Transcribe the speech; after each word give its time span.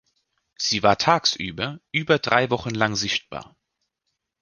Sie 0.57 0.81
war 0.81 0.97
tagsüber 0.97 1.79
über 1.91 2.17
drei 2.17 2.49
Wochen 2.49 2.71
lang 2.71 2.95
sichtbar. 2.95 3.55